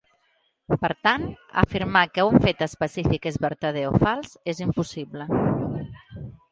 [0.85, 1.27] Per tant,
[1.63, 5.31] afirmar que un fet específic és vertader o fals és impossible.